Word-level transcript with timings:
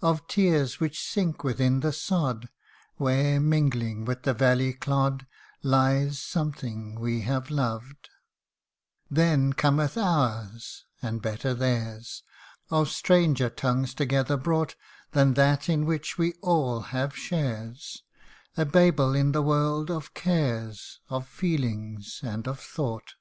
239 0.00 0.10
Of 0.20 0.26
tears 0.28 0.80
which 0.80 1.00
sink 1.00 1.44
within 1.44 1.78
the 1.78 1.92
sod, 1.92 2.48
Where, 2.96 3.38
mingling 3.38 4.04
with 4.04 4.24
the 4.24 4.34
valley 4.34 4.72
clod, 4.72 5.28
Lies 5.62 6.18
something 6.18 6.98
we 6.98 7.20
have 7.20 7.50
loved: 7.50 8.08
Then 9.08 9.52
cometh 9.52 9.96
ours; 9.96 10.86
and 11.00 11.22
better 11.22 11.54
theirs 11.54 12.24
Of 12.68 12.88
stranger 12.88 13.48
tongues 13.48 13.94
together 13.94 14.36
brought, 14.36 14.74
Than 15.12 15.34
that 15.34 15.68
in 15.68 15.86
which 15.86 16.18
we 16.18 16.32
all 16.42 16.80
have 16.80 17.16
shares, 17.16 18.02
A 18.56 18.64
Babel 18.64 19.14
in 19.14 19.32
a 19.36 19.40
world 19.40 19.88
of 19.88 20.14
cares 20.14 20.98
Of 21.08 21.28
feeling 21.28 22.02
and 22.24 22.48
of 22.48 22.58
thought 22.58 23.12